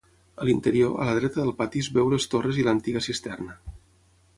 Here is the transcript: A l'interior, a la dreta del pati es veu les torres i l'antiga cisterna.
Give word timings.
A 0.43 0.47
l'interior, 0.47 0.95
a 1.03 1.05
la 1.09 1.13
dreta 1.19 1.41
del 1.45 1.53
pati 1.61 1.85
es 1.87 1.93
veu 1.99 2.13
les 2.15 2.29
torres 2.35 2.61
i 2.63 2.69
l'antiga 2.71 3.05
cisterna. 3.11 3.61